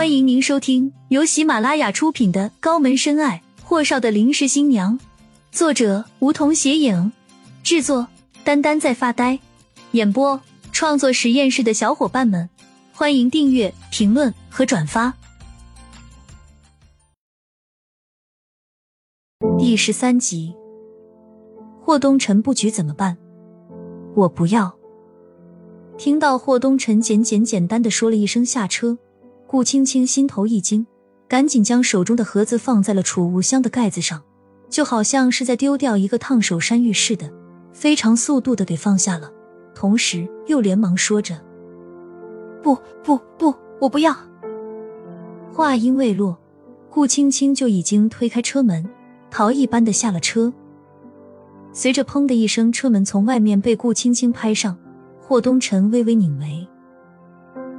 [0.00, 4.98] 欢迎您收听由喜马拉雅出品的《高门深爱：霍少的临时新娘》，
[5.52, 7.12] 作者梧桐斜影，
[7.62, 8.08] 制作
[8.42, 9.38] 丹丹在发呆，
[9.90, 10.40] 演播
[10.72, 12.48] 创作实验室的小伙伴们，
[12.94, 15.12] 欢迎订阅、评论和转发。
[19.58, 20.54] 第十三集，
[21.82, 23.18] 霍东辰布局怎么办？
[24.16, 24.74] 我不要。
[25.98, 28.96] 听到霍东辰简简简单的说了一声下车，
[29.50, 30.86] 顾青青心头一惊，
[31.26, 34.22] 赶紧将手中的盒子放在了储物箱的盖子上，
[34.68, 37.28] 就好像是在丢掉一个烫手山芋似的，
[37.72, 39.28] 非常速度的给放下了，
[39.74, 41.36] 同时又连忙说着
[42.62, 44.16] ：“不不不，我不要。”
[45.52, 46.38] 话音未落，
[46.88, 48.88] 顾青青就已经推开车门，
[49.32, 50.52] 逃一般的下了车。
[51.72, 54.78] 随着“砰”的一声，车门从外面被顾青青拍上。
[55.20, 56.68] 霍东辰微微拧眉，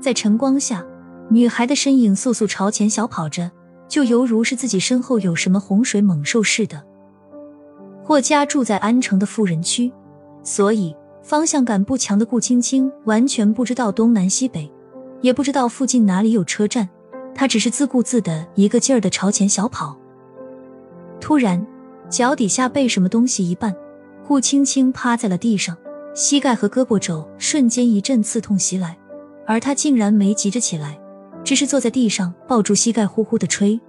[0.00, 0.84] 在晨光下，
[1.32, 3.50] 女孩的身影速速朝前小跑着，
[3.88, 6.82] 就犹如是自己身后有什么洪水猛兽似的。
[8.04, 9.90] 霍家住在安城的富人区，
[10.42, 14.70] 所以方向感不强的顾青青完全不知道东南西北，
[15.22, 16.86] 也不知道附近哪里有车站，
[17.34, 19.96] 她只是自顾自的一个劲儿的朝前小跑。
[21.18, 21.66] 突然，
[22.10, 23.74] 脚底下被什么东西一绊，
[24.28, 25.74] 顾青青趴在了地上。
[26.14, 28.98] 膝盖和胳膊肘瞬间一阵刺痛袭来，
[29.46, 30.98] 而她竟然没急着起来，
[31.44, 33.80] 只是坐在地上抱住膝盖呼呼的吹。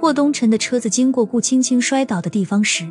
[0.00, 2.90] 霍东辰的车子经过顾青青摔倒的地方时，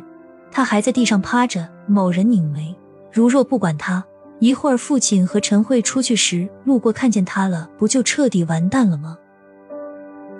[0.50, 1.68] 他还在地上趴着。
[1.86, 2.74] 某人拧眉，
[3.12, 4.02] 如若不管他，
[4.38, 9.18] 一会儿父亲和陈慧出去时路过看见他了，不就彻底完蛋了吗？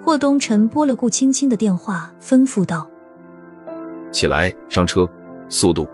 [0.03, 2.89] 霍东辰拨了顾青青的电话，吩咐道
[4.11, 5.07] ：“起来，上车，
[5.51, 5.87] 速度。”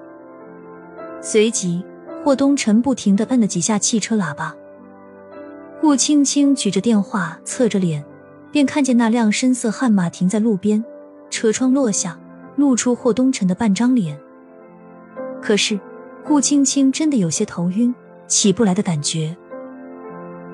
[1.20, 1.84] 随即，
[2.24, 4.54] 霍东辰不停的摁了几下汽车喇叭。
[5.80, 8.04] 顾青青举着电话，侧着脸，
[8.52, 10.84] 便看见那辆深色悍马停在路边，
[11.30, 12.20] 车窗落下，
[12.56, 14.20] 露出霍东辰的半张脸。
[15.40, 15.80] 可是，
[16.22, 17.94] 顾青青真的有些头晕，
[18.26, 19.34] 起不来的感觉。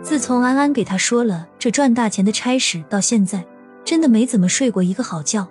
[0.00, 3.44] 自从安安给他说了这赚大钱的差事到现在，
[3.84, 5.44] 真的没怎么睡过一个好觉。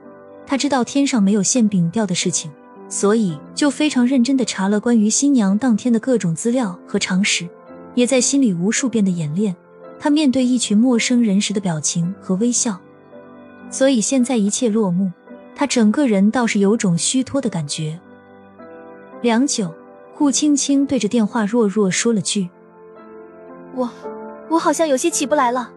[0.47, 2.50] 他知道天上没有馅饼掉的事情。
[2.88, 7.50] 所以，就非常认真的查了关于新娘当天的各种资料和常识，
[7.94, 9.53] 也在心里无数遍的演练
[10.00, 12.79] 他面对一群陌生人时的表情和微笑。
[13.69, 15.11] 所以现在一切落幕，
[15.56, 18.00] 他整个人倒是有种虚脱的感觉。
[19.22, 19.73] 良久，
[20.16, 22.50] 顾青青对着电话弱弱说了句
[23.75, 23.89] ：“我，
[24.50, 25.72] 我好像有些起不来了。”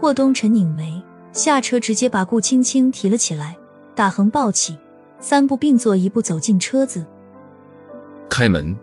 [0.00, 3.56] 霍东辰拧眉，下车直接把顾青青提了起来，
[3.94, 4.78] 大横抱起。
[5.20, 7.06] 三步并作一步走进车子，
[8.28, 8.76] 开门，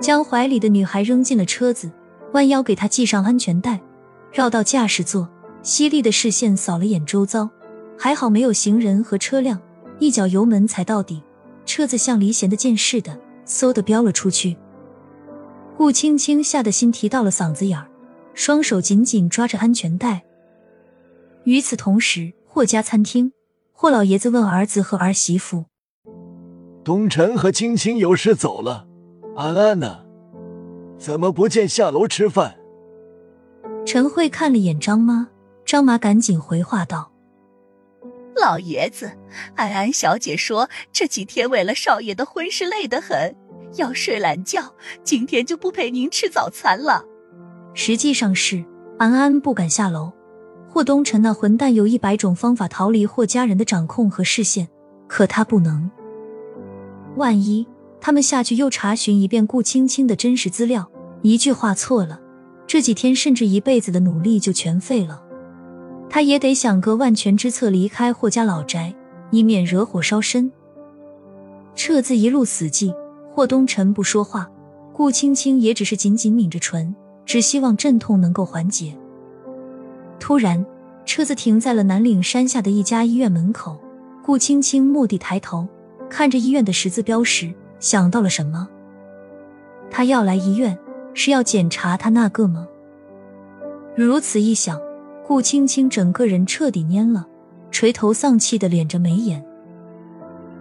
[0.00, 1.88] 将怀里的女孩扔进了车子，
[2.34, 3.80] 弯腰给他系上安全带，
[4.32, 5.28] 绕到驾驶座，
[5.62, 7.48] 犀利的视线扫了眼周遭，
[7.98, 9.60] 还好没有行人和车辆，
[10.00, 11.22] 一脚油门踩到底，
[11.64, 14.56] 车子像离弦的箭似的，嗖的飙了出去。
[15.76, 17.88] 顾青青吓得心提到了嗓子眼儿，
[18.34, 20.24] 双手紧紧抓着安全带。
[21.44, 23.32] 与此同时，霍家餐厅。
[23.76, 25.64] 霍老爷子问儿子和儿媳妇
[26.84, 28.86] ：“东辰和青青有事走了，
[29.36, 30.03] 安安呢？
[31.04, 32.56] 怎么不见下楼吃饭？”
[33.84, 35.28] 陈慧看了眼张妈，
[35.66, 37.12] 张妈赶紧回话道
[38.34, 39.12] ：“老爷子，
[39.54, 43.36] 安安小姐说这几天为了少爷的婚事累得很，
[43.76, 47.04] 要睡懒觉，今天就不陪您吃早餐了。”
[47.74, 48.64] 实际上是
[48.98, 50.10] 安安不敢下楼。
[50.66, 54.66] 霍东辰那混蛋有一百种方法逃离霍家人的掌控和视线，
[55.06, 55.90] 可他不能。
[57.16, 57.66] 万一
[58.00, 60.90] 他们下去又查询一遍顾青青的真实资料，
[61.24, 62.20] 一句话错了，
[62.66, 65.22] 这几天甚至一辈子的努力就全废了。
[66.10, 68.94] 他也得想个万全之策离开霍家老宅，
[69.30, 70.52] 以免惹火烧身。
[71.74, 72.94] 车子一路死寂，
[73.32, 74.50] 霍东辰不说话，
[74.92, 78.94] 顾青青也只是紧紧抿着唇，只希望阵痛能够缓解。
[80.20, 80.62] 突然，
[81.06, 83.80] 车子停在了南岭山下的一家医院门口。
[84.22, 85.66] 顾青青蓦地抬头，
[86.10, 87.50] 看着医院的十字标识，
[87.80, 88.68] 想到了什么。
[89.90, 90.78] 他要来医院，
[91.14, 92.66] 是要检查他那个吗？
[93.96, 94.78] 如此一想，
[95.26, 97.26] 顾青青整个人彻底蔫了，
[97.70, 99.42] 垂头丧气的敛着眉眼。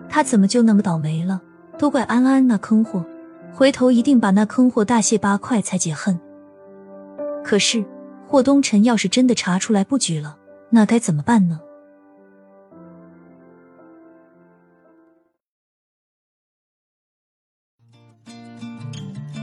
[0.07, 1.41] 他怎么就那么倒霉了？
[1.77, 3.03] 都怪安安那坑货，
[3.51, 6.19] 回头一定把那坑货大卸八块才解恨。
[7.43, 7.83] 可是。
[8.25, 10.37] 霍东辰要是真的查出来不举了，
[10.71, 11.59] 那该怎么办呢？